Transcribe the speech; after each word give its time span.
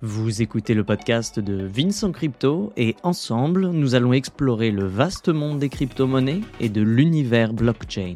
Vous 0.00 0.42
écoutez 0.42 0.74
le 0.74 0.84
podcast 0.84 1.40
de 1.40 1.66
Vincent 1.66 2.12
Crypto 2.12 2.72
et 2.76 2.94
ensemble, 3.02 3.70
nous 3.70 3.96
allons 3.96 4.12
explorer 4.12 4.70
le 4.70 4.84
vaste 4.84 5.28
monde 5.28 5.58
des 5.58 5.68
crypto-monnaies 5.68 6.42
et 6.60 6.68
de 6.68 6.82
l'univers 6.82 7.52
blockchain. 7.52 8.14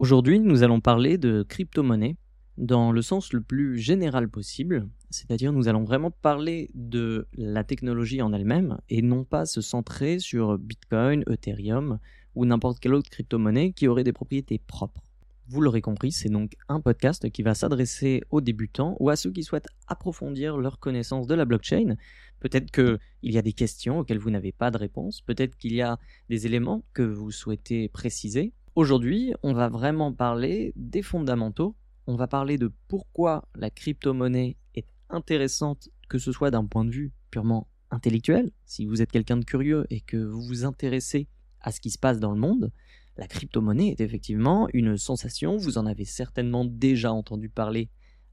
Aujourd'hui, 0.00 0.40
nous 0.40 0.64
allons 0.64 0.80
parler 0.80 1.16
de 1.16 1.44
crypto-monnaies 1.44 2.16
dans 2.58 2.90
le 2.90 3.02
sens 3.02 3.32
le 3.32 3.40
plus 3.40 3.78
général 3.78 4.28
possible, 4.28 4.88
c'est-à-dire 5.10 5.52
nous 5.52 5.68
allons 5.68 5.84
vraiment 5.84 6.10
parler 6.10 6.68
de 6.74 7.28
la 7.34 7.62
technologie 7.62 8.20
en 8.20 8.32
elle-même 8.32 8.78
et 8.88 9.00
non 9.00 9.22
pas 9.22 9.46
se 9.46 9.60
centrer 9.60 10.18
sur 10.18 10.58
Bitcoin, 10.58 11.22
Ethereum 11.30 12.00
ou 12.34 12.46
n'importe 12.46 12.80
quelle 12.80 12.94
autre 12.94 13.10
crypto-monnaie 13.10 13.70
qui 13.70 13.86
aurait 13.86 14.02
des 14.02 14.12
propriétés 14.12 14.58
propres. 14.58 15.11
Vous 15.52 15.60
l'aurez 15.60 15.82
compris, 15.82 16.12
c'est 16.12 16.30
donc 16.30 16.56
un 16.70 16.80
podcast 16.80 17.30
qui 17.30 17.42
va 17.42 17.52
s'adresser 17.52 18.22
aux 18.30 18.40
débutants 18.40 18.96
ou 19.00 19.10
à 19.10 19.16
ceux 19.16 19.30
qui 19.30 19.42
souhaitent 19.42 19.68
approfondir 19.86 20.56
leur 20.56 20.78
connaissance 20.78 21.26
de 21.26 21.34
la 21.34 21.44
blockchain. 21.44 21.96
Peut-être 22.40 22.70
qu'il 22.70 22.98
y 23.20 23.36
a 23.36 23.42
des 23.42 23.52
questions 23.52 23.98
auxquelles 23.98 24.18
vous 24.18 24.30
n'avez 24.30 24.52
pas 24.52 24.70
de 24.70 24.78
réponse, 24.78 25.20
peut-être 25.20 25.58
qu'il 25.58 25.74
y 25.74 25.82
a 25.82 25.98
des 26.30 26.46
éléments 26.46 26.86
que 26.94 27.02
vous 27.02 27.30
souhaitez 27.30 27.90
préciser. 27.90 28.54
Aujourd'hui, 28.76 29.34
on 29.42 29.52
va 29.52 29.68
vraiment 29.68 30.10
parler 30.10 30.72
des 30.74 31.02
fondamentaux, 31.02 31.76
on 32.06 32.16
va 32.16 32.28
parler 32.28 32.56
de 32.56 32.72
pourquoi 32.88 33.46
la 33.54 33.68
crypto-monnaie 33.68 34.56
est 34.74 34.88
intéressante, 35.10 35.90
que 36.08 36.16
ce 36.16 36.32
soit 36.32 36.50
d'un 36.50 36.64
point 36.64 36.86
de 36.86 36.92
vue 36.92 37.12
purement 37.30 37.68
intellectuel, 37.90 38.52
si 38.64 38.86
vous 38.86 39.02
êtes 39.02 39.12
quelqu'un 39.12 39.36
de 39.36 39.44
curieux 39.44 39.84
et 39.90 40.00
que 40.00 40.16
vous 40.16 40.40
vous 40.40 40.64
intéressez 40.64 41.28
à 41.60 41.72
ce 41.72 41.80
qui 41.82 41.90
se 41.90 41.98
passe 41.98 42.20
dans 42.20 42.32
le 42.32 42.40
monde, 42.40 42.72
la 43.16 43.26
crypto-monnaie 43.26 43.88
est 43.88 44.00
effectivement 44.00 44.68
une 44.72 44.96
sensation, 44.96 45.56
vous 45.56 45.78
en 45.78 45.86
avez 45.86 46.04
certainement 46.04 46.64
déjà 46.64 47.12
entendu 47.12 47.48
parler 47.48 47.88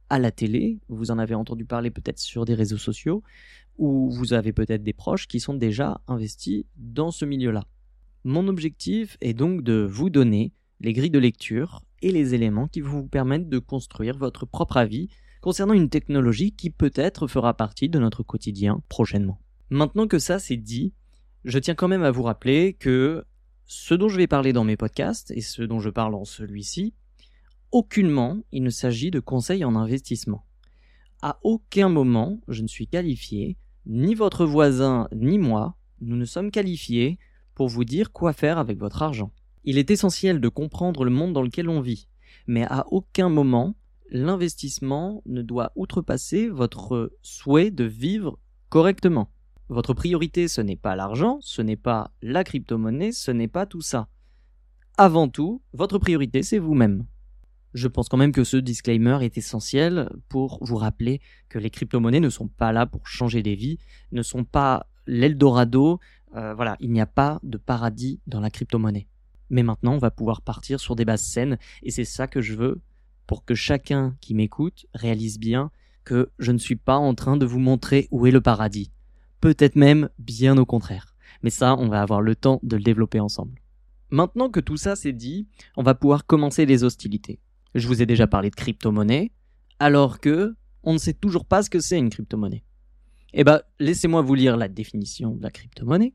à 0.10 0.20
la 0.20 0.32
télé, 0.32 0.80
vous 0.88 1.12
en 1.12 1.20
avez 1.20 1.36
entendu 1.36 1.66
parler 1.66 1.92
peut-être 1.92 2.20
sur 2.20 2.46
des 2.46 2.56
réseaux 2.56 2.78
sociaux, 2.78 3.24
ou 3.78 4.10
vous 4.10 4.34
avez 4.34 4.54
peut-être 4.54 4.84
des 4.84 4.94
proches 4.94 5.28
qui 5.28 5.40
sont 5.40 5.54
déjà 5.54 6.02
investis 6.08 6.66
dans 6.76 7.12
ce 7.12 7.26
milieu-là. 7.26 7.66
Mon 8.24 8.48
objectif 8.48 9.18
est 9.22 9.34
donc 9.34 9.64
de 9.64 9.88
vous 9.90 10.10
donner 10.10 10.54
les 10.82 10.94
grilles 10.94 11.10
de 11.10 11.20
lecture 11.20 11.84
et 12.02 12.12
les 12.12 12.34
éléments 12.34 12.68
qui 12.68 12.82
vous 12.82 13.08
permettre 13.08 13.48
de 13.48 13.60
construire 13.60 14.18
votre 14.18 14.46
propre 14.46 14.78
avis 14.78 15.10
concernant 15.42 15.74
une 15.74 15.90
technologie 15.90 16.52
qui 16.52 16.70
peut-être 16.70 17.28
fera 17.28 17.54
partie 17.54 17.90
de 17.90 18.00
notre 18.00 18.24
quotidien 18.24 18.82
prochainement. 18.90 19.40
Maintenant 19.70 20.08
que 20.08 20.20
ça 20.20 20.40
c'est 20.40 20.58
dit, 20.58 20.94
je 21.46 21.60
tiens 21.60 21.76
quand 21.76 21.88
même 21.88 22.04
à 22.04 22.12
vous 22.12 22.24
rappeler 22.24 22.74
que 22.74 23.24
ce 23.72 23.94
dont 23.94 24.10
je 24.10 24.18
vais 24.18 24.26
parler 24.26 24.52
dans 24.52 24.64
mes 24.64 24.78
podcasts 24.78 25.30
et 25.30 25.42
ce 25.42 25.62
dont 25.62 25.80
je 25.80 25.92
parle 25.92 26.16
en 26.16 26.26
celui-ci, 26.26 26.96
aucunement 27.72 28.40
il 28.52 28.64
ne 28.64 28.72
s'agit 28.72 29.12
de 29.12 29.20
conseils 29.20 29.64
en 29.64 29.76
investissement. 29.76 30.44
À 31.22 31.38
aucun 31.44 31.88
moment 31.88 32.42
je 32.48 32.64
ne 32.64 32.68
suis 32.68 32.88
qualifié, 32.88 33.58
ni 33.86 34.16
votre 34.16 34.44
voisin 34.44 35.08
ni 35.14 35.38
moi, 35.38 35.78
nous 36.02 36.16
ne 36.16 36.26
sommes 36.26 36.50
qualifiés 36.50 37.20
pour 37.54 37.68
vous 37.68 37.86
dire 37.86 38.12
quoi 38.12 38.34
faire 38.34 38.58
avec 38.58 38.80
votre 38.80 39.04
argent. 39.04 39.32
Il 39.66 39.78
est 39.78 39.92
essentiel 39.92 40.42
de 40.42 40.50
comprendre 40.50 41.04
le 41.04 41.12
monde 41.12 41.34
dans 41.34 41.44
lequel 41.44 41.70
on 41.70 41.80
vit, 41.80 42.08
mais 42.48 42.64
à 42.64 42.86
aucun 42.88 43.30
moment 43.30 43.76
l'investissement 44.10 45.22
ne 45.28 45.44
doit 45.44 45.74
outrepasser 45.76 46.50
votre 46.50 47.16
souhait 47.22 47.70
de 47.70 47.84
vivre 47.84 48.40
correctement. 48.70 49.30
Votre 49.70 49.94
priorité, 49.94 50.48
ce 50.48 50.62
n'est 50.62 50.76
pas 50.76 50.96
l'argent, 50.96 51.38
ce 51.42 51.62
n'est 51.62 51.76
pas 51.76 52.12
la 52.24 52.44
crypto-monnaie, 52.44 53.12
ce 53.12 53.30
n'est 53.30 53.48
pas 53.48 53.68
tout 53.68 53.82
ça. 53.82 54.08
Avant 54.98 55.28
tout, 55.28 55.62
votre 55.74 56.00
priorité, 56.00 56.42
c'est 56.42 56.58
vous-même. 56.58 57.06
Je 57.76 57.88
pense 57.88 58.10
quand 58.10 58.18
même 58.18 58.32
que 58.32 58.44
ce 58.44 58.58
disclaimer 58.58 59.20
est 59.22 59.38
essentiel 59.38 60.10
pour 60.28 60.58
vous 60.62 60.76
rappeler 60.76 61.22
que 61.50 61.60
les 61.60 61.70
crypto-monnaies 61.70 62.20
ne 62.20 62.32
sont 62.32 62.48
pas 62.48 62.72
là 62.72 62.88
pour 62.88 63.06
changer 63.06 63.44
des 63.44 63.54
vies, 63.54 63.78
ne 64.12 64.24
sont 64.24 64.44
pas 64.44 64.88
l'Eldorado. 65.06 66.00
Euh, 66.36 66.56
voilà, 66.56 66.76
il 66.80 66.92
n'y 66.92 67.00
a 67.00 67.06
pas 67.06 67.40
de 67.44 67.60
paradis 67.60 68.22
dans 68.26 68.40
la 68.40 68.50
crypto-monnaie. 68.50 69.08
Mais 69.52 69.62
maintenant, 69.62 69.94
on 69.94 70.00
va 70.00 70.10
pouvoir 70.10 70.42
partir 70.42 70.80
sur 70.80 70.96
des 70.96 71.06
bases 71.06 71.22
saines, 71.22 71.60
et 71.84 71.92
c'est 71.92 72.06
ça 72.06 72.26
que 72.26 72.42
je 72.42 72.56
veux 72.56 72.82
pour 73.28 73.46
que 73.46 73.54
chacun 73.54 74.16
qui 74.20 74.34
m'écoute 74.34 74.88
réalise 74.96 75.38
bien 75.38 75.70
que 76.06 76.32
je 76.40 76.52
ne 76.52 76.58
suis 76.58 76.76
pas 76.76 76.98
en 76.98 77.14
train 77.14 77.38
de 77.38 77.46
vous 77.46 77.60
montrer 77.60 78.08
où 78.10 78.26
est 78.26 78.32
le 78.32 78.42
paradis 78.42 78.92
peut-être 79.42 79.76
même 79.76 80.10
bien 80.20 80.58
au 80.58 80.66
contraire. 80.66 81.16
Mais 81.44 81.50
ça, 81.50 81.76
on 81.78 81.88
va 81.88 82.02
avoir 82.02 82.22
le 82.22 82.36
temps 82.36 82.60
de 82.64 82.76
le 82.76 82.84
développer 82.84 83.20
ensemble. 83.20 83.62
Maintenant 84.12 84.50
que 84.50 84.60
tout 84.60 84.78
ça 84.78 84.96
c'est 84.96 85.14
dit, 85.14 85.48
on 85.78 85.84
va 85.84 85.94
pouvoir 85.94 86.26
commencer 86.26 86.66
les 86.66 86.84
hostilités. 86.84 87.40
Je 87.76 87.88
vous 87.88 88.02
ai 88.02 88.06
déjà 88.06 88.26
parlé 88.26 88.50
de 88.50 88.56
crypto-monnaie, 88.56 89.32
alors 89.80 90.20
que 90.20 90.56
on 90.84 90.94
ne 90.94 90.98
sait 90.98 91.14
toujours 91.14 91.46
pas 91.46 91.62
ce 91.62 91.70
que 91.70 91.80
c'est 91.80 92.00
une 92.00 92.10
crypto-monnaie. 92.10 92.64
Eh 93.34 93.44
ben, 93.44 93.62
laissez-moi 93.80 94.22
vous 94.22 94.34
lire 94.34 94.58
la 94.58 94.68
définition 94.68 95.36
de 95.36 95.44
la 95.44 95.52
crypto-monnaie. 95.52 96.14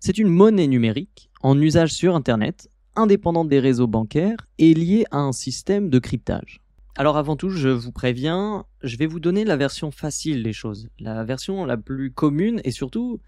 C'est 0.00 0.16
une 0.16 0.28
monnaie 0.28 0.68
numérique 0.68 1.30
en 1.42 1.60
usage 1.60 1.92
sur 1.92 2.14
Internet, 2.14 2.70
indépendante 2.94 3.48
des 3.48 3.60
réseaux 3.60 3.86
bancaires 3.86 4.46
et 4.58 4.72
liée 4.72 5.04
à 5.10 5.18
un 5.18 5.32
système 5.32 5.90
de 5.90 5.98
cryptage. 5.98 6.62
Alors 6.98 7.18
avant 7.18 7.36
tout, 7.36 7.50
je 7.50 7.68
vous 7.68 7.92
préviens, 7.92 8.64
je 8.82 8.96
vais 8.96 9.06
vous 9.06 9.20
donner 9.20 9.44
la 9.44 9.58
version 9.58 9.90
facile 9.90 10.42
des 10.42 10.54
choses, 10.54 10.88
la 10.98 11.24
version 11.24 11.66
la 11.66 11.76
plus 11.76 12.10
commune 12.10 12.62
et 12.64 12.70
surtout 12.70 13.20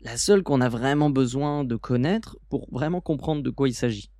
la 0.00 0.16
seule 0.16 0.42
qu'on 0.42 0.62
a 0.62 0.70
vraiment 0.70 1.10
besoin 1.10 1.62
de 1.62 1.76
connaître 1.76 2.38
pour 2.48 2.66
vraiment 2.72 3.02
comprendre 3.02 3.42
de 3.42 3.50
quoi 3.50 3.68
il 3.68 3.74
s'agit. 3.74 4.10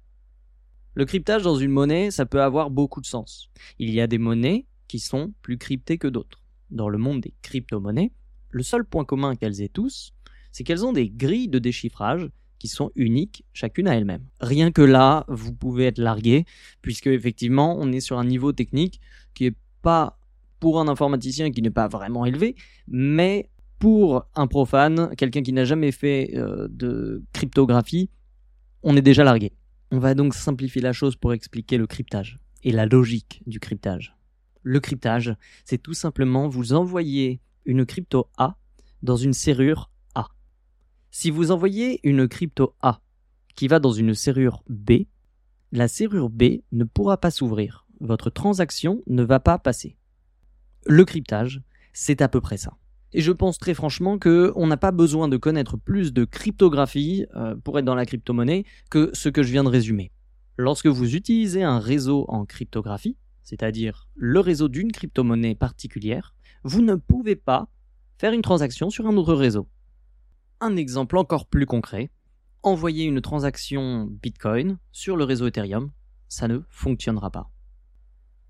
Le 0.93 1.07
cryptage 1.07 1.43
dans 1.43 1.57
une 1.57 1.71
monnaie, 1.71 2.11
ça 2.11 2.27
peut 2.27 2.43
avoir 2.43 2.69
beaucoup 2.69 3.01
de 3.01 3.07
sens. 3.07 3.49
Il 3.79 3.89
y 3.89 4.01
a 4.03 4.07
des 4.07 4.19
monnaies 4.19 4.67
qui 4.89 4.99
sont 4.99 5.33
plus 5.41 5.57
cryptées 5.57 5.97
que 5.97 6.09
d'autres. 6.09 6.43
Dans 6.71 6.91
le 6.91 6.99
monde 6.99 7.23
des 7.23 7.33
crypto-monnaies, 7.41 8.13
le 8.51 8.63
seul 8.63 8.85
point 8.85 9.07
commun 9.07 9.37
qu'elles 9.37 9.63
aient 9.63 9.71
tous, 9.71 10.13
c'est 10.53 10.65
qu'elles 10.65 10.85
ont 10.85 10.93
des 10.93 11.09
grilles 11.09 11.49
de 11.49 11.59
déchiffrage 11.59 12.29
qui 12.63 12.69
sont 12.69 12.93
uniques 12.95 13.45
chacune 13.53 13.89
à 13.89 13.97
elle-même. 13.97 14.23
Rien 14.41 14.71
que 14.71 14.83
là, 14.83 15.25
vous 15.27 15.53
pouvez 15.53 15.87
être 15.87 15.99
largué, 15.99 16.45
puisque 16.81 17.09
effectivement, 17.09 17.77
on 17.77 17.91
est 17.91 17.99
sur 17.99 18.21
un 18.21 18.25
niveau 18.25 18.53
technique 18.53 19.01
qui 19.35 19.47
est 19.47 19.57
pas 19.83 20.17
pour 20.61 20.79
un 20.79 20.87
informaticien 20.87 21.51
qui 21.51 21.61
n'est 21.61 21.73
pas 21.73 21.89
vraiment 21.89 22.25
élevé, 22.25 22.55
mais 22.87 23.51
pour 23.81 24.27
un 24.37 24.47
profane, 24.47 25.13
quelqu'un 25.17 25.43
qui 25.43 25.53
n'a 25.53 25.65
jamais 25.65 25.91
fait 25.91 26.35
euh, 26.37 26.69
de 26.71 27.25
cryptographie, 27.33 28.11
on 28.85 28.97
est 28.97 29.03
déjà 29.03 29.25
largué. 29.25 29.51
On 29.91 29.99
va 29.99 30.15
donc 30.15 30.33
simplifier 30.33 30.83
la 30.83 30.93
chose 30.93 31.17
pour 31.17 31.33
expliquer 31.33 31.79
le 31.79 31.89
cryptage 31.89 32.39
et 32.63 32.71
la 32.71 32.87
logique 32.87 33.43
du 33.49 33.59
cryptage. 33.59 34.15
Le 34.63 34.79
cryptage, 34.79 35.35
c'est 35.65 35.83
tout 35.83 35.95
simplement 35.95 36.47
vous 36.47 36.75
envoyer 36.75 37.41
une 37.65 37.85
crypto 37.85 38.29
A 38.39 38.55
dans 39.03 39.17
une 39.17 39.33
serrure 39.33 39.91
si 41.13 41.31
vous 41.31 41.51
envoyez 41.51 42.01
une 42.09 42.27
crypto 42.27 42.75
A 42.81 43.01
qui 43.55 43.69
va 43.69 43.79
dans 43.79 43.93
une 43.93 44.15
serrure 44.15 44.65
B, 44.69 45.05
la 45.71 45.87
serrure 45.87 46.31
B 46.31 46.63
ne 46.73 46.85
pourra 46.85 47.19
pas 47.19 47.31
s'ouvrir. 47.31 47.87
Votre 48.01 48.31
transaction 48.31 49.03
ne 49.07 49.23
va 49.23 49.39
pas 49.39 49.59
passer. 49.59 49.95
Le 50.87 51.05
cryptage, 51.05 51.63
c'est 51.93 52.23
à 52.23 52.29
peu 52.29 52.41
près 52.41 52.57
ça. 52.57 52.79
Et 53.13 53.21
je 53.21 53.31
pense 53.31 53.59
très 53.59 53.75
franchement 53.75 54.19
qu'on 54.19 54.67
n'a 54.67 54.79
pas 54.79 54.91
besoin 54.91 55.29
de 55.29 55.37
connaître 55.37 55.77
plus 55.77 56.15
de 56.15 56.25
cryptographie 56.25 57.27
euh, 57.37 57.55
pour 57.57 57.79
être 57.79 57.85
dans 57.85 57.95
la 57.95 58.07
crypto-monnaie 58.07 58.65
que 58.91 59.11
ce 59.13 59.29
que 59.29 59.43
je 59.43 59.53
viens 59.53 59.65
de 59.65 59.69
résumer. 59.69 60.11
Lorsque 60.57 60.87
vous 60.87 61.15
utilisez 61.15 61.63
un 61.63 61.79
réseau 61.79 62.25
en 62.29 62.47
cryptographie, 62.47 63.19
c'est-à-dire 63.43 64.09
le 64.15 64.41
réseau 64.41 64.69
d'une 64.69 64.91
crypto-monnaie 64.91 65.57
particulière, 65.57 66.35
vous 66.65 66.81
ne 66.81 66.95
pouvez 66.95 67.37
pas 67.37 67.69
faire 68.17 68.33
une 68.33 68.41
transaction 68.41 68.89
sur 68.89 69.07
un 69.07 69.17
autre 69.19 69.35
réseau. 69.35 69.69
Un 70.65 70.77
exemple 70.77 71.17
encore 71.17 71.47
plus 71.47 71.67
concret, 71.67 72.13
envoyer 72.63 73.05
une 73.05 73.21
transaction 73.21 74.07
Bitcoin 74.23 74.79
sur 74.93 75.17
le 75.17 75.25
réseau 75.25 75.49
Ethereum, 75.49 75.91
ça 76.29 76.47
ne 76.47 76.61
fonctionnera 76.71 77.33
pas. 77.33 77.51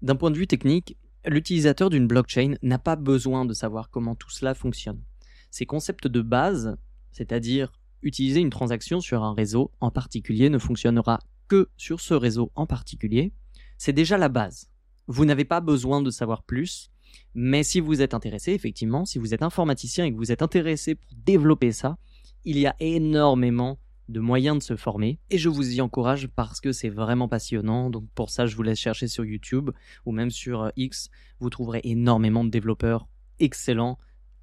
D'un 0.03 0.15
point 0.15 0.31
de 0.31 0.37
vue 0.37 0.47
technique, 0.47 0.99
l'utilisateur 1.25 1.89
d'une 1.89 2.07
blockchain 2.07 2.57
n'a 2.61 2.79
pas 2.79 2.97
besoin 2.97 3.47
de 3.47 3.55
savoir 3.55 3.89
comment 3.89 4.15
tout 4.15 4.29
cela 4.29 4.53
fonctionne. 4.53 5.03
Ces 5.51 5.65
concepts 5.65 6.07
de 6.07 6.21
base, 6.21 6.77
c'est-à-dire 7.13 7.73
utiliser 8.03 8.41
une 8.41 8.51
transaction 8.51 9.01
sur 9.01 9.23
un 9.23 9.33
réseau 9.33 9.73
en 9.81 9.91
particulier 9.91 10.51
ne 10.51 10.59
fonctionnera 10.59 11.19
que 11.49 11.71
sur 11.79 12.03
ce 12.03 12.13
réseau 12.13 12.53
en 12.55 12.67
particulier, 12.67 13.33
c'est 13.79 13.95
déjà 13.95 14.19
la 14.19 14.29
base. 14.29 14.69
Vous 15.07 15.25
n'avez 15.25 15.47
pas 15.47 15.63
besoin 15.63 16.03
de 16.03 16.11
savoir 16.11 16.43
plus, 16.43 16.91
mais 17.35 17.63
si 17.63 17.81
vous 17.81 18.03
êtes 18.03 18.15
intéressé, 18.15 18.53
effectivement, 18.53 19.05
si 19.05 19.19
vous 19.19 19.35
êtes 19.35 19.43
informaticien 19.43 20.05
et 20.05 20.13
que 20.13 20.17
vous 20.17 20.33
êtes 20.33 20.43
intéressé 20.43 20.95
pour 20.95 21.11
développer 21.25 21.73
ça, 21.73 21.97
il 22.45 22.59
y 22.59 22.67
a 22.67 22.75
énormément 22.81 23.79
de 24.09 24.21
moyens 24.21 24.59
de 24.59 24.63
se 24.63 24.77
former 24.77 25.19
et 25.31 25.39
je 25.39 25.49
vous 25.49 25.75
y 25.75 25.81
encourage 25.81 26.29
parce 26.29 26.61
que 26.61 26.73
c'est 26.73 26.89
vraiment 26.89 27.29
passionnant. 27.29 27.91
Donc 27.91 28.05
pour 28.15 28.31
ça, 28.31 28.47
je 28.47 28.57
vous 28.57 28.63
laisse 28.63 28.79
chercher 28.79 29.09
sur 29.09 29.25
YouTube 29.25 29.71
ou 30.05 30.13
même 30.13 30.31
sur 30.31 30.63
euh, 30.63 30.71
X. 30.77 31.09
Vous 31.41 31.51
trouverez 31.51 31.81
énormément 31.85 32.45
de 32.45 32.51
développeurs 32.51 33.09
excellents, 33.39 33.99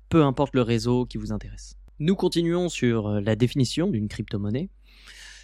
peu 0.09 0.23
importe 0.23 0.55
le 0.55 0.61
réseau 0.61 1.05
qui 1.05 1.17
vous 1.17 1.31
intéresse. 1.31 1.77
Nous 1.99 2.15
continuons 2.15 2.69
sur 2.69 3.07
euh, 3.07 3.21
la 3.21 3.35
définition 3.35 3.87
d'une 3.87 4.07
crypto-monnaie. 4.07 4.69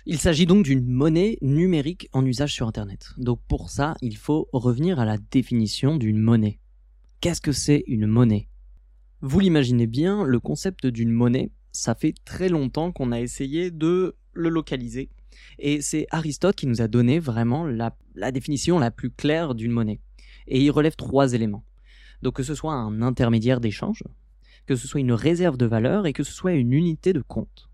Il 0.07 0.19
s'agit 0.19 0.45
donc 0.45 0.63
d'une 0.63 0.86
monnaie 0.86 1.38
numérique 1.42 2.10
en 2.13 2.25
usage 2.25 2.54
sur 2.54 2.68
Internet. 2.68 3.12
Donc 3.18 3.39
pour 3.48 3.69
ça, 3.69 3.95
il 4.01 4.18
faut 4.18 4.48
revenir 4.54 5.00
à 5.00 5.06
la 5.06 5.18
définition 5.18 5.98
d'une 5.98 6.19
monnaie. 6.19 6.60
Qu'est-ce 7.25 7.42
que 7.42 7.54
c'est 7.54 7.83
une 7.88 8.06
monnaie? 8.06 8.50
Vous 9.19 9.39
l'imaginez 9.39 9.88
bien, 9.88 10.25
le 10.25 10.39
concept 10.39 10.86
d'une 10.86 11.10
monnaie, 11.10 11.50
ça 11.72 11.95
fait 11.95 12.13
très 12.24 12.50
longtemps 12.50 12.92
qu'on 12.92 13.12
a 13.12 13.19
essayé 13.19 13.72
de 13.72 14.16
le 14.33 14.50
localiser. 14.50 15.10
Et 15.57 15.81
c'est 15.81 16.06
Aristote 16.12 16.56
qui 16.56 16.68
nous 16.68 16.83
a 16.83 16.88
donné 16.88 17.18
vraiment 17.18 17.66
la, 17.66 17.95
définition 18.31 18.77
la 18.77 18.92
plus 18.92 19.10
claire 19.10 19.56
d'une 19.56 19.72
monnaie. 19.72 20.01
Et 20.45 20.62
il 20.62 20.69
relève 20.69 20.95
trois 20.95 21.33
éléments. 21.33 21.66
Donc 22.22 22.36
que 22.36 22.44
ce 22.44 22.54
soit 22.54 22.75
un 22.75 23.01
intermédiaire 23.01 23.60
d'échange, 23.60 24.04
que 24.68 24.75
ce 24.75 24.88
soit 24.88 25.00
une 25.00 25.12
réserve 25.12 25.57
de 25.57 25.66
valeur 25.66 26.06
et 26.06 26.13
que 26.13 26.21
ce 26.21 26.31
soit 26.31 26.54
une 26.54 26.74
unité 26.74 27.12
de 27.12 27.24
compte. 27.24 27.71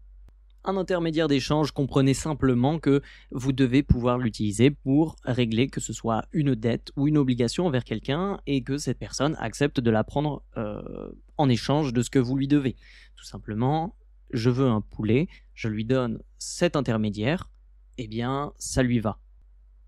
Un 0.63 0.77
intermédiaire 0.77 1.27
d'échange, 1.27 1.71
comprenez 1.71 2.13
simplement 2.13 2.77
que 2.77 3.01
vous 3.31 3.51
devez 3.51 3.81
pouvoir 3.81 4.19
l'utiliser 4.19 4.69
pour 4.69 5.15
régler 5.23 5.67
que 5.69 5.79
ce 5.79 5.91
soit 5.91 6.25
une 6.33 6.53
dette 6.53 6.91
ou 6.95 7.07
une 7.07 7.17
obligation 7.17 7.65
envers 7.65 7.83
quelqu'un 7.83 8.39
et 8.45 8.61
que 8.61 8.77
cette 8.77 8.99
personne 8.99 9.35
accepte 9.39 9.79
de 9.79 9.89
la 9.89 10.03
prendre 10.03 10.43
euh, 10.57 11.11
en 11.37 11.49
échange 11.49 11.93
de 11.93 12.03
ce 12.03 12.11
que 12.11 12.19
vous 12.19 12.37
lui 12.37 12.47
devez. 12.47 12.75
Tout 13.15 13.25
simplement, 13.25 13.95
je 14.33 14.51
veux 14.51 14.67
un 14.67 14.81
poulet, 14.81 15.27
je 15.55 15.67
lui 15.67 15.83
donne 15.83 16.21
cet 16.37 16.75
intermédiaire, 16.75 17.49
eh 17.97 18.07
bien, 18.07 18.53
ça 18.59 18.83
lui 18.83 18.99
va. 18.99 19.17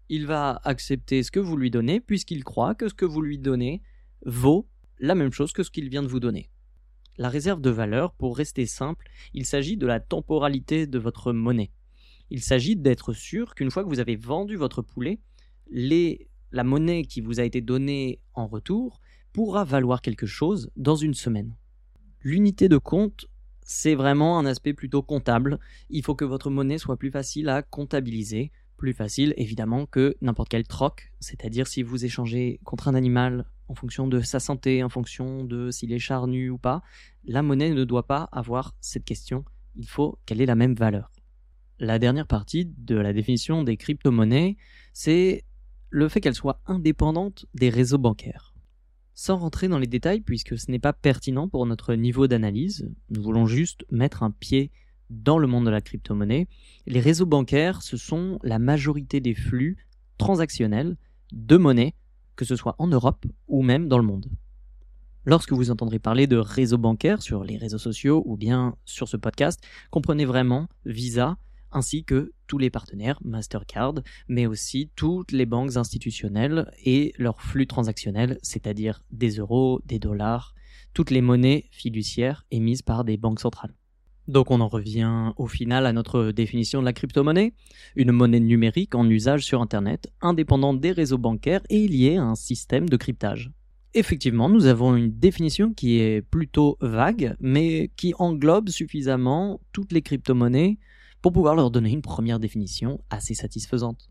Il 0.10 0.26
va 0.26 0.60
accepter 0.64 1.22
ce 1.22 1.30
que 1.30 1.40
vous 1.40 1.56
lui 1.56 1.70
donnez 1.70 2.00
puisqu'il 2.00 2.44
croit 2.44 2.74
que 2.74 2.88
ce 2.88 2.96
que 2.96 3.06
vous 3.06 3.22
lui 3.22 3.38
donnez 3.38 3.84
vaut 4.26 4.68
la 4.98 5.14
même 5.14 5.32
chose 5.32 5.54
que 5.54 5.62
ce 5.62 5.70
qu'il 5.70 5.90
vient 5.90 6.02
de 6.02 6.08
vous 6.08 6.20
donner. 6.20 6.50
La 7.18 7.30
réserve 7.30 7.62
de 7.62 7.70
valeur, 7.70 8.14
pour 8.14 8.36
rester 8.36 8.66
simple, 8.66 9.08
il 9.34 9.46
s'agit 9.46 9.78
de 9.78 9.86
la 9.86 10.00
temporalité 10.00 10.88
de 10.88 10.98
votre 10.98 11.32
monnaie. 11.32 11.72
Il 12.32 12.42
s'agit 12.42 12.76
d'être 12.76 13.14
sûr 13.14 13.54
qu'une 13.54 13.70
fois 13.70 13.84
que 13.84 13.90
vous 13.90 14.00
avez 14.00 14.16
vendu 14.16 14.56
votre 14.56 14.82
poulet, 14.82 15.20
la 15.70 16.64
monnaie 16.64 17.04
qui 17.04 17.22
vous 17.22 17.40
a 17.40 17.44
été 17.44 17.62
donnée 17.62 18.20
en 18.34 18.48
retour 18.48 19.00
pourra 19.32 19.64
valoir 19.64 20.02
quelque 20.02 20.26
chose 20.26 20.72
dans 20.76 20.96
une 20.96 21.14
semaine. 21.14 21.56
L'unité 22.22 22.70
de 22.70 22.78
compte, 22.78 23.28
c'est 23.62 23.96
vraiment 23.96 24.40
un 24.40 24.46
aspect 24.46 24.74
plutôt 24.74 25.04
comptable. 25.04 25.60
Il 25.90 26.04
faut 26.04 26.16
que 26.16 26.26
votre 26.26 26.50
monnaie 26.50 26.78
soit 26.78 26.98
plus 26.98 27.12
facile 27.12 27.50
à 27.50 27.62
comptabiliser, 27.62 28.52
plus 28.78 28.94
facile 28.94 29.34
évidemment 29.38 29.86
que 29.86 30.16
n'importe 30.22 30.50
quel 30.50 30.68
troc, 30.68 31.14
c'est-à-dire 31.20 31.68
si 31.68 31.84
vous 31.84 32.06
échangez 32.06 32.60
contre 32.64 32.88
un 32.88 32.96
animal 32.96 33.46
en 33.74 33.76
fonction 33.76 34.08
de 34.08 34.22
sa 34.22 34.40
santé, 34.40 34.84
en 34.84 34.90
fonction 34.90 35.44
de 35.44 35.72
s'il 35.72 35.92
est 35.94 36.00
charnu 36.00 36.52
ou 36.52 36.60
pas, 36.60 36.84
la 37.26 37.42
monnaie 37.42 37.72
ne 37.72 37.86
doit 37.86 38.06
pas 38.06 38.30
avoir 38.32 38.76
cette 38.82 39.04
question. 39.04 39.46
Il 39.76 39.88
faut 39.88 40.20
qu'elle 40.28 40.42
ait 40.42 40.46
la 40.46 40.54
même 40.54 40.76
valeur. 40.76 41.12
La 41.80 41.98
dernière 41.98 42.28
partie 42.28 42.72
de 42.78 42.96
la 42.96 43.14
définition 43.14 43.64
des 43.64 43.76
crypto-monnaies, 43.76 44.58
c'est 44.94 45.44
le 45.90 46.08
fait 46.08 46.22
qu'elles 46.22 46.36
soient 46.36 46.62
indépendantes 46.68 47.48
des 47.56 47.72
réseaux 47.72 47.98
bancaires. 47.98 48.54
Sans 49.16 49.38
rentrer 49.38 49.68
dans 49.68 49.80
les 49.80 49.88
détails, 49.88 50.22
puisque 50.22 50.56
ce 50.56 50.70
n'est 50.70 50.78
pas 50.78 50.94
pertinent 50.94 51.48
pour 51.48 51.66
notre 51.66 51.96
niveau 51.96 52.28
d'analyse, 52.28 52.92
nous 53.10 53.24
voulons 53.24 53.48
juste 53.48 53.86
mettre 53.90 54.22
un 54.22 54.30
pied 54.30 54.70
dans 55.10 55.40
le 55.40 55.48
monde 55.48 55.66
de 55.66 55.72
la 55.72 55.82
crypto-monnaie. 55.82 56.48
Les 56.86 57.00
réseaux 57.00 57.26
bancaires, 57.26 57.82
ce 57.82 57.98
sont 57.98 58.38
la 58.44 58.60
majorité 58.60 59.20
des 59.20 59.34
flux 59.34 59.78
transactionnels 60.20 60.96
de 61.32 61.58
monnaie 61.58 61.96
que 62.36 62.46
ce 62.46 62.56
soit 62.56 62.76
en 62.80 62.88
Europe 62.88 63.26
ou 63.48 63.62
même 63.62 63.88
dans 63.88 63.98
le 63.98 64.04
monde. 64.04 64.28
Lorsque 65.26 65.54
vous 65.54 65.72
entendrez 65.72 66.00
parler 66.00 66.28
de 66.28 66.36
réseau 66.36 66.78
bancaire 66.78 67.22
sur 67.22 67.44
les 67.44 67.58
réseaux 67.58 67.78
sociaux 67.78 68.24
ou 68.26 68.36
bien 68.36 68.76
sur 68.84 69.08
ce 69.08 69.16
podcast, 69.16 69.62
comprenez 69.90 70.26
vraiment 70.26 70.68
Visa 70.86 71.38
ainsi 71.72 72.04
que 72.04 72.34
tous 72.48 72.58
les 72.58 72.70
partenaires 72.70 73.20
Mastercard, 73.24 73.96
mais 74.28 74.46
aussi 74.46 74.92
toutes 74.96 75.32
les 75.32 75.46
banques 75.46 75.78
institutionnelles 75.78 76.70
et 76.84 77.14
leurs 77.18 77.42
flux 77.42 77.68
transactionnels, 77.68 78.38
c'est-à-dire 78.44 79.02
des 79.12 79.38
euros, 79.38 79.82
des 79.86 80.00
dollars, 80.00 80.54
toutes 80.94 81.10
les 81.10 81.22
monnaies 81.22 81.66
fiduciaires 81.72 82.46
émises 82.52 82.82
par 82.82 83.04
des 83.04 83.18
banques 83.18 83.40
centrales. 83.40 83.74
Donc 84.28 84.52
on 84.52 84.62
en 84.62 84.70
revient 84.70 85.34
au 85.36 85.48
final 85.48 85.86
à 85.86 85.92
notre 85.92 86.32
définition 86.32 86.80
de 86.80 86.86
la 86.86 86.94
crypto-monnaie, 86.94 87.54
une 87.96 88.14
monnaie 88.14 88.40
numérique 88.40 88.96
en 88.96 89.10
usage 89.10 89.44
sur 89.44 89.62
Internet, 89.62 90.12
indépendante 90.22 90.80
des 90.80 90.92
réseaux 90.92 91.18
bancaires 91.18 91.62
et 91.70 91.88
liée 91.88 92.16
à 92.16 92.24
un 92.24 92.36
système 92.36 92.88
de 92.88 92.96
cryptage. 92.96 93.52
Effectivement, 93.94 94.50
nous 94.50 94.66
avons 94.66 94.96
une 94.96 95.12
définition 95.12 95.74
qui 95.74 96.00
est 96.00 96.22
plutôt 96.22 96.78
vague, 96.82 97.36
mais 97.40 97.92
qui 97.96 98.14
englobe 98.18 98.70
suffisamment 98.70 99.60
toutes 99.72 99.92
les 99.92 100.02
crypto-monnaies 100.02 100.80
pour 101.22 101.34
pouvoir 101.34 101.56
leur 101.56 101.70
donner 101.70 101.92
une 101.92 102.02
première 102.02 102.40
définition 102.40 103.04
assez 103.10 103.34
satisfaisante. 103.34 104.10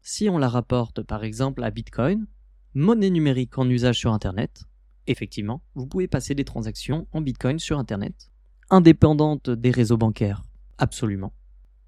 Si 0.00 0.28
on 0.28 0.38
la 0.38 0.48
rapporte 0.48 1.02
par 1.02 1.24
exemple 1.24 1.62
à 1.62 1.70
Bitcoin, 1.70 2.26
monnaie 2.74 3.10
numérique 3.10 3.56
en 3.58 3.68
usage 3.68 3.98
sur 3.98 4.12
Internet, 4.12 4.64
effectivement, 5.06 5.62
vous 5.74 5.86
pouvez 5.86 6.08
passer 6.08 6.34
des 6.34 6.44
transactions 6.44 7.06
en 7.12 7.20
Bitcoin 7.20 7.58
sur 7.58 7.78
Internet 7.78 8.31
indépendante 8.72 9.50
des 9.50 9.70
réseaux 9.70 9.98
bancaires 9.98 10.42
Absolument. 10.78 11.34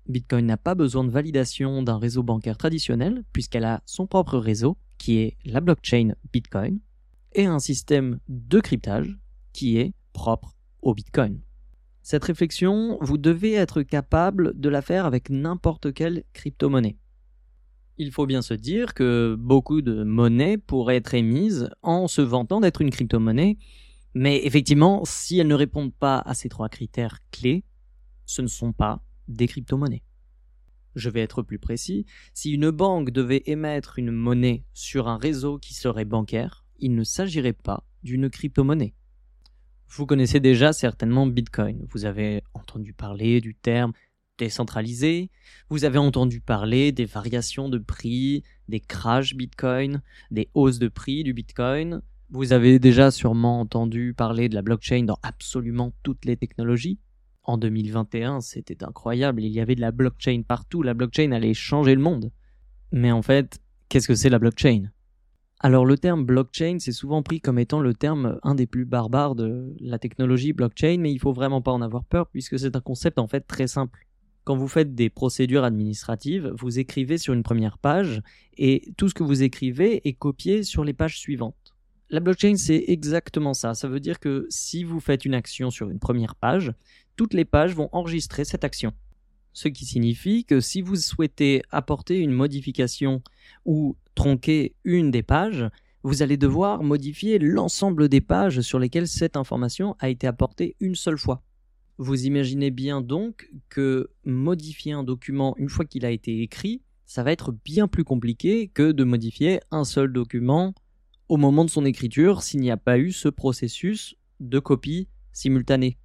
Bitcoin 0.07 0.45
n'a 0.45 0.59
pas 0.59 0.75
besoin 0.75 1.03
de 1.03 1.11
validation 1.11 1.83
d'un 1.83 1.97
réseau 1.97 2.23
bancaire 2.23 2.59
traditionnel 2.59 3.25
puisqu'elle 3.33 3.65
a 3.65 3.83
son 3.87 4.07
propre 4.07 4.37
réseau 4.37 4.77
qui 4.99 5.17
est 5.17 5.39
la 5.47 5.61
blockchain 5.61 6.13
Bitcoin 6.31 6.81
et 7.33 7.47
un 7.47 7.59
système 7.59 8.21
de 8.29 8.61
cryptage 8.61 9.19
qui 9.55 9.79
est 9.79 9.95
propre 10.13 10.55
au 10.83 10.93
Bitcoin. 10.93 11.41
Cette 12.03 12.25
réflexion, 12.25 12.99
vous 13.01 13.17
devez 13.17 13.55
être 13.55 13.81
capable 13.81 14.53
de 14.61 14.69
la 14.69 14.83
faire 14.83 15.07
avec 15.07 15.31
n'importe 15.31 15.95
quelle 15.95 16.25
crypto-monnaie. 16.35 16.99
Il 17.97 18.13
faut 18.13 18.27
bien 18.27 18.43
se 18.43 18.53
dire 18.53 18.93
que 18.93 19.37
beaucoup 19.39 19.81
de 19.81 20.05
monnaies 20.05 20.59
pourraient 20.59 20.97
être 20.97 21.15
émises 21.15 21.71
en 21.83 22.09
se 22.09 22.21
vantant 22.21 22.61
d'être 22.61 22.83
une 22.83 22.91
crypto-monnaie 22.91 23.57
mais 24.14 24.44
effectivement, 24.44 25.05
si 25.05 25.38
elles 25.38 25.49
ne 25.49 25.55
répondent 25.55 25.94
pas 25.94 26.19
à 26.19 26.34
ces 26.34 26.49
trois 26.49 26.69
critères 26.69 27.19
clés, 27.31 27.64
ce 28.26 28.43
ne 28.43 28.46
sont 28.46 28.72
pas 28.72 29.05
des 29.28 29.46
crypto-monnaies. 29.46 30.05
Je 30.94 31.11
vais 31.11 31.20
être 31.20 31.43
plus 31.43 31.58
précis, 31.58 32.06
si 32.32 32.52
une 32.52 32.70
banque 32.70 33.11
devait 33.11 33.43
émettre 33.46 33.99
une 33.99 34.12
monnaie 34.12 34.64
sur 34.72 35.08
un 35.08 35.19
réseau 35.19 35.58
qui 35.58 35.75
serait 35.75 36.05
bancaire, 36.05 36.64
il 36.78 36.94
ne 36.94 37.02
s'agirait 37.02 37.52
pas 37.52 37.84
d'une 38.05 38.31
crypto-monnaie. 38.31 38.94
Vous 39.88 40.06
connaissez 40.06 40.40
déjà 40.40 40.72
certainement 40.72 41.26
Bitcoin, 41.26 41.84
vous 41.90 42.05
avez 42.05 42.43
entendu 42.55 42.93
parler 42.93 43.40
du 43.40 43.55
terme 43.55 43.93
décentralisé, 44.38 45.31
vous 45.69 45.84
avez 45.84 45.99
entendu 45.99 46.40
parler 46.40 46.93
des 46.93 47.05
variations 47.05 47.69
de 47.69 47.78
prix, 47.78 48.43
des 48.69 48.81
crashs 48.81 49.34
Bitcoin, 49.34 50.02
des 50.31 50.49
hausses 50.55 50.78
de 50.78 50.88
prix 50.88 51.22
du 51.22 51.32
Bitcoin, 51.32 52.02
vous 52.35 52.53
avez 52.53 52.81
déjà 52.81 53.13
sûrement 53.13 53.61
entendu 53.61 54.13
parler 54.13 54.49
de 54.49 54.57
la 54.57 54.62
blockchain 54.62 55.05
dans 55.05 55.19
absolument 55.23 55.93
toutes 56.03 56.25
les 56.25 56.37
technologies. 56.37 56.99
En 57.45 57.59
2021, 57.59 58.41
c'était 58.41 58.83
incroyable, 58.83 59.45
il 59.45 59.53
y 59.53 59.61
avait 59.61 59.76
de 59.76 59.81
la 59.81 59.93
blockchain 59.93 60.43
partout, 60.43 60.83
la 60.83 60.95
blockchain 60.95 61.31
allait 61.31 61.55
changer 61.55 61.95
le 61.95 62.00
monde. 62.00 62.33
Mais 62.91 63.12
en 63.12 63.23
fait, 63.23 63.61
qu'est-ce 63.88 64.09
que 64.09 64.17
c'est 64.17 64.31
la 64.31 64.41
blockchain? 64.41 64.91
Alors 65.61 65.87
le 65.87 65.97
terme 65.97 66.25
blockchain, 66.25 66.79
c'est 66.81 66.91
souvent 66.91 67.23
pris 67.23 67.41
comme 67.41 67.61
étant 67.61 67.79
le 67.79 67.95
terme 67.95 68.41
un 68.43 68.57
des 68.57 68.67
plus 68.67 68.85
barbares 68.85 69.37
de 69.37 69.73
la 69.79 70.00
technologie 70.00 70.53
blockchain, 70.53 70.97
mais 70.99 71.12
il 71.12 71.21
faut 71.21 71.33
vraiment 71.33 71.62
pas 71.62 71.71
en 71.71 71.83
avoir 71.83 72.05
peur 72.05 72.26
puisque 72.26 72.59
c'est 72.59 72.75
un 72.75 72.81
concept 72.81 73.21
en 73.21 73.29
fait 73.29 73.43
très 73.43 73.69
simple. 73.69 74.09
Quand 74.43 74.57
vous 74.57 74.69
faites 74.69 74.97
des 74.97 75.09
procédures 75.09 75.62
administratives, 75.62 76.53
vous 76.59 76.81
écrivez 76.81 77.17
sur 77.17 77.33
une 77.33 77.45
première 77.45 77.79
page 77.79 78.23
et 78.59 78.93
tout 78.97 79.09
ce 79.09 79.14
que 79.14 79.23
vous 79.23 79.45
écrivez 79.45 80.07
est 80.09 80.14
copié 80.14 80.64
sur 80.64 80.83
les 80.83 80.95
pages 80.95 81.17
suivantes. 81.17 81.63
La 82.11 82.20
blockchain, 82.20 82.56
c'est 82.56 82.84
exactement 82.88 83.54
ça. 83.54 83.75
Ça 83.75 83.88
veut 83.88 84.00
dire 84.00 84.20
que 84.20 84.46
si 84.50 84.84
vous 84.84 85.00
faites 85.00 85.25
une 85.25 85.34
action 85.34 85.70
sur 85.70 85.90
une 85.90 85.99
première 85.99 86.34
page, 86.34 86.73
toutes 87.16 87.34
les 87.34 87.44
pages 87.44 87.75
vont 87.75 87.88
enregistrer 87.92 88.44
cette 88.44 88.64
action. 88.64 88.92
Ce 89.52 89.68
qui 89.68 89.84
signifie 89.84 90.44
que 90.44 90.61
si 90.61 90.82
vous 90.82 90.96
souhaitez 90.96 91.62
apporter 91.70 92.18
une 92.18 92.32
modification 92.32 93.23
ou 93.64 93.96
tronquer 94.14 94.75
une 94.84 95.11
des 95.11 95.23
pages, 95.23 95.68
vous 96.02 96.23
allez 96.23 96.37
devoir 96.37 96.82
modifier 96.82 97.38
l'ensemble 97.38 98.08
des 98.08 98.20
pages 98.20 98.61
sur 98.61 98.78
lesquelles 98.78 99.08
cette 99.08 99.37
information 99.37 99.96
a 100.00 100.11
été 100.11 100.26
apportée 100.26 100.76
une 100.80 100.94
seule 100.94 101.18
fois. 101.18 101.42
Vous 101.96 102.26
imaginez 102.26 102.70
bien 102.70 103.00
donc 103.00 103.49
que 103.68 104.11
modifier 104.25 104.92
un 104.92 105.04
document 105.04 105.54
une 105.56 105.68
fois 105.68 105.84
qu'il 105.84 106.04
a 106.04 106.11
été 106.11 106.42
écrit, 106.42 106.82
ça 107.06 107.23
va 107.23 107.32
être 107.32 107.52
bien 107.64 107.87
plus 107.87 108.04
compliqué 108.04 108.68
que 108.68 108.92
de 108.92 109.04
modifier 109.04 109.61
un 109.70 109.84
seul 109.84 110.12
document 110.12 110.75
au 111.28 111.37
moment 111.37 111.64
de 111.64 111.71
son 111.71 111.85
écriture 111.85 112.43
s'il 112.43 112.61
n'y 112.61 112.71
a 112.71 112.76
pas 112.76 112.99
eu 112.99 113.12
ce 113.12 113.28
processus 113.28 114.16
de 114.40 114.59
copie 114.59 115.09
simultanée. 115.33 115.99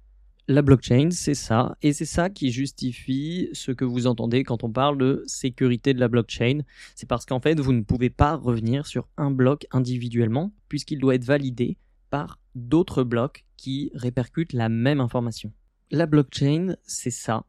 La 0.48 0.62
blockchain, 0.62 1.10
c'est 1.12 1.34
ça, 1.34 1.76
et 1.80 1.92
c'est 1.92 2.04
ça 2.04 2.28
qui 2.28 2.50
justifie 2.50 3.48
ce 3.52 3.70
que 3.70 3.84
vous 3.84 4.08
entendez 4.08 4.42
quand 4.42 4.64
on 4.64 4.72
parle 4.72 4.98
de 4.98 5.22
sécurité 5.26 5.94
de 5.94 6.00
la 6.00 6.08
blockchain. 6.08 6.62
C'est 6.96 7.08
parce 7.08 7.24
qu'en 7.24 7.38
fait, 7.38 7.60
vous 7.60 7.72
ne 7.72 7.82
pouvez 7.82 8.10
pas 8.10 8.34
revenir 8.34 8.86
sur 8.86 9.08
un 9.16 9.30
bloc 9.30 9.66
individuellement, 9.70 10.52
puisqu'il 10.68 10.98
doit 10.98 11.14
être 11.14 11.24
validé 11.24 11.76
par 12.10 12.40
d'autres 12.56 13.04
blocs 13.04 13.44
qui 13.56 13.92
répercutent 13.94 14.52
la 14.52 14.68
même 14.68 15.00
information. 15.00 15.52
La 15.92 16.06
blockchain, 16.06 16.74
c'est 16.82 17.10
ça. 17.10 17.44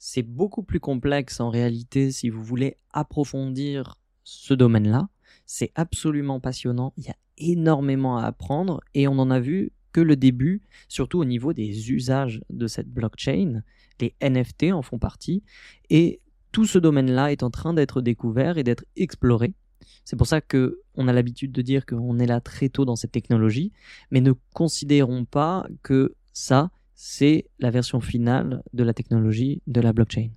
C'est 0.00 0.24
beaucoup 0.24 0.64
plus 0.64 0.80
complexe 0.80 1.38
en 1.38 1.48
réalité 1.48 2.10
si 2.10 2.28
vous 2.28 2.42
voulez 2.42 2.76
approfondir 2.90 3.94
ce 4.24 4.54
domaine-là 4.54 5.08
C'est 5.46 5.72
absolument 5.74 6.40
passionnant, 6.40 6.92
il 6.96 7.04
y 7.04 7.10
a 7.10 7.16
énormément 7.38 8.18
à 8.18 8.24
apprendre 8.24 8.80
et 8.94 9.08
on 9.08 9.18
en 9.18 9.30
a 9.30 9.40
vu 9.40 9.72
que 9.92 10.00
le 10.00 10.16
début, 10.16 10.62
surtout 10.88 11.18
au 11.18 11.24
niveau 11.24 11.52
des 11.52 11.92
usages 11.92 12.42
de 12.50 12.66
cette 12.66 12.88
blockchain. 12.88 13.62
Les 14.00 14.14
NFT 14.22 14.72
en 14.72 14.82
font 14.82 14.98
partie 14.98 15.42
et 15.90 16.20
tout 16.50 16.66
ce 16.66 16.78
domaine-là 16.78 17.32
est 17.32 17.42
en 17.42 17.50
train 17.50 17.74
d'être 17.74 18.00
découvert 18.00 18.58
et 18.58 18.64
d'être 18.64 18.84
exploré. 18.96 19.54
C'est 20.04 20.16
pour 20.16 20.26
ça 20.26 20.40
que 20.40 20.80
on 20.94 21.08
a 21.08 21.12
l'habitude 21.12 21.52
de 21.52 21.62
dire 21.62 21.86
qu'on 21.86 22.18
est 22.18 22.26
là 22.26 22.40
très 22.40 22.68
tôt 22.68 22.84
dans 22.84 22.96
cette 22.96 23.12
technologie, 23.12 23.72
mais 24.10 24.20
ne 24.20 24.32
considérons 24.52 25.24
pas 25.24 25.66
que 25.82 26.14
ça, 26.32 26.70
c'est 26.94 27.46
la 27.58 27.70
version 27.70 28.00
finale 28.00 28.62
de 28.72 28.84
la 28.84 28.94
technologie 28.94 29.62
de 29.66 29.80
la 29.80 29.92
blockchain. 29.92 30.30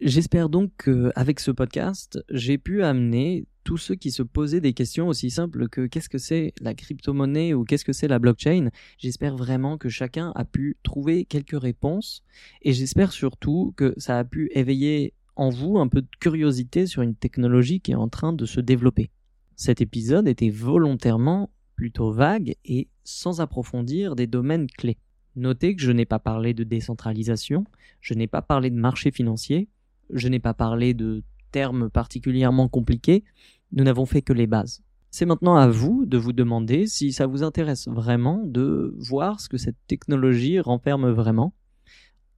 J'espère 0.00 0.48
donc 0.48 0.72
qu'avec 0.84 1.40
ce 1.40 1.50
podcast, 1.50 2.22
j'ai 2.28 2.58
pu 2.58 2.82
amener 2.82 3.46
tous 3.64 3.78
ceux 3.78 3.94
qui 3.94 4.10
se 4.10 4.22
posaient 4.22 4.60
des 4.60 4.74
questions 4.74 5.08
aussi 5.08 5.30
simples 5.30 5.68
que 5.68 5.86
qu'est-ce 5.86 6.08
que 6.08 6.18
c'est 6.18 6.52
la 6.60 6.74
crypto-monnaie 6.74 7.54
ou 7.54 7.64
qu'est-ce 7.64 7.84
que 7.84 7.92
c'est 7.92 8.08
la 8.08 8.18
blockchain. 8.18 8.68
J'espère 8.98 9.36
vraiment 9.36 9.78
que 9.78 9.88
chacun 9.88 10.32
a 10.36 10.44
pu 10.44 10.76
trouver 10.82 11.24
quelques 11.24 11.60
réponses 11.60 12.22
et 12.62 12.72
j'espère 12.72 13.12
surtout 13.12 13.72
que 13.76 13.94
ça 13.96 14.18
a 14.18 14.24
pu 14.24 14.50
éveiller 14.54 15.14
en 15.36 15.48
vous 15.48 15.78
un 15.78 15.88
peu 15.88 16.02
de 16.02 16.08
curiosité 16.20 16.86
sur 16.86 17.02
une 17.02 17.16
technologie 17.16 17.80
qui 17.80 17.92
est 17.92 17.96
en 17.96 18.08
train 18.08 18.32
de 18.32 18.46
se 18.46 18.60
développer. 18.60 19.10
Cet 19.56 19.80
épisode 19.80 20.28
était 20.28 20.50
volontairement 20.50 21.50
plutôt 21.74 22.12
vague 22.12 22.54
et 22.64 22.88
sans 23.02 23.40
approfondir 23.40 24.14
des 24.14 24.26
domaines 24.26 24.68
clés. 24.68 24.98
Notez 25.36 25.74
que 25.74 25.82
je 25.82 25.90
n'ai 25.90 26.04
pas 26.04 26.20
parlé 26.20 26.54
de 26.54 26.62
décentralisation, 26.62 27.64
je 28.00 28.14
n'ai 28.14 28.28
pas 28.28 28.42
parlé 28.42 28.70
de 28.70 28.76
marché 28.76 29.10
financier, 29.10 29.68
je 30.10 30.28
n'ai 30.28 30.38
pas 30.38 30.54
parlé 30.54 30.94
de 30.94 31.24
termes 31.50 31.88
particulièrement 31.88 32.68
compliqués, 32.68 33.24
nous 33.74 33.84
n'avons 33.84 34.06
fait 34.06 34.22
que 34.22 34.32
les 34.32 34.46
bases. 34.46 34.82
C'est 35.10 35.26
maintenant 35.26 35.56
à 35.56 35.68
vous 35.68 36.06
de 36.06 36.16
vous 36.16 36.32
demander 36.32 36.86
si 36.86 37.12
ça 37.12 37.26
vous 37.26 37.42
intéresse 37.42 37.86
vraiment 37.86 38.42
de 38.44 38.94
voir 38.98 39.40
ce 39.40 39.48
que 39.48 39.58
cette 39.58 39.76
technologie 39.86 40.58
renferme 40.58 41.10
vraiment 41.10 41.54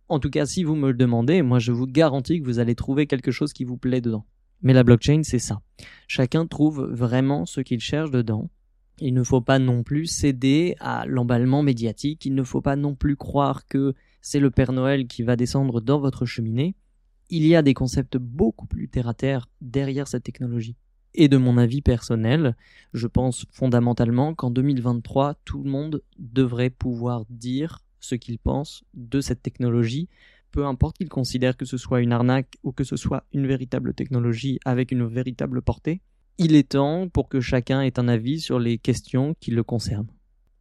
en 0.08 0.20
tout 0.20 0.30
cas, 0.30 0.46
si 0.46 0.62
vous 0.62 0.76
me 0.76 0.88
le 0.88 0.96
demandez, 0.96 1.42
moi 1.42 1.58
je 1.58 1.72
vous 1.72 1.86
garantis 1.86 2.40
que 2.40 2.44
vous 2.44 2.60
allez 2.60 2.76
trouver 2.76 3.06
quelque 3.06 3.32
chose 3.32 3.52
qui 3.52 3.64
vous 3.64 3.76
plaît 3.76 4.00
dedans. 4.00 4.24
Mais 4.62 4.72
la 4.72 4.84
blockchain, 4.84 5.22
c'est 5.24 5.40
ça. 5.40 5.60
Chacun 6.06 6.46
trouve 6.46 6.84
vraiment 6.84 7.44
ce 7.44 7.60
qu'il 7.60 7.80
cherche 7.80 8.10
dedans. 8.10 8.48
Il 9.00 9.14
ne 9.14 9.22
faut 9.22 9.40
pas 9.40 9.58
non 9.58 9.82
plus 9.82 10.06
céder 10.06 10.76
à 10.78 11.04
l'emballement 11.06 11.62
médiatique, 11.62 12.24
il 12.24 12.34
ne 12.34 12.44
faut 12.44 12.62
pas 12.62 12.76
non 12.76 12.94
plus 12.94 13.16
croire 13.16 13.66
que 13.66 13.94
c'est 14.22 14.40
le 14.40 14.50
Père 14.50 14.72
Noël 14.72 15.06
qui 15.06 15.22
va 15.22 15.36
descendre 15.36 15.80
dans 15.80 15.98
votre 15.98 16.24
cheminée. 16.24 16.76
Il 17.28 17.44
y 17.44 17.56
a 17.56 17.62
des 17.62 17.74
concepts 17.74 18.16
beaucoup 18.16 18.66
plus 18.66 18.88
terre 18.88 19.08
à 19.08 19.14
terre 19.14 19.48
derrière 19.60 20.08
cette 20.08 20.22
technologie. 20.22 20.76
Et 21.16 21.28
de 21.28 21.38
mon 21.38 21.56
avis 21.56 21.80
personnel, 21.80 22.54
je 22.92 23.06
pense 23.06 23.46
fondamentalement 23.50 24.35
qu'en 24.35 24.50
2023, 24.50 25.35
tout 25.44 25.62
le 25.62 25.70
monde 25.70 26.02
devrait 26.18 26.70
pouvoir 26.70 27.25
dire 27.30 27.78
ce 28.00 28.14
qu'ils 28.14 28.38
pensent 28.38 28.85
de 28.94 29.20
cette 29.20 29.42
technologie, 29.42 30.08
peu 30.52 30.66
importe 30.66 30.99
qu'ils 30.99 31.08
considèrent 31.08 31.56
que 31.56 31.64
ce 31.64 31.78
soit 31.78 32.02
une 32.02 32.12
arnaque 32.12 32.58
ou 32.62 32.73
que 32.73 32.85
ce 32.85 32.96
soit 32.96 33.25
une 33.32 33.46
véritable 33.46 33.94
technologie 33.94 34.58
avec 34.66 34.92
une 34.92 35.06
véritable 35.06 35.62
portée, 35.62 36.02
il 36.38 36.54
est 36.54 36.70
temps 36.70 37.08
pour 37.08 37.30
que 37.30 37.40
chacun 37.40 37.80
ait 37.80 37.99
un 37.99 38.08
avis 38.08 38.40
sur 38.40 38.58
les 38.58 38.76
questions 38.76 39.35
qui 39.40 39.50
le 39.50 39.62
concernent. 39.62 40.11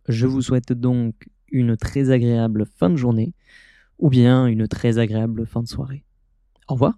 Je 0.07 0.25
vous 0.25 0.41
souhaite 0.41 0.71
donc 0.71 1.27
une 1.51 1.75
très 1.75 2.11
agréable 2.11 2.65
fin 2.65 2.89
de 2.89 2.95
journée 2.95 3.33
ou 3.99 4.09
bien 4.09 4.47
une 4.47 4.67
très 4.67 4.99
agréable 4.99 5.45
fin 5.45 5.63
de 5.63 5.67
soirée. 5.67 6.05
Au 6.67 6.73
revoir. 6.73 6.97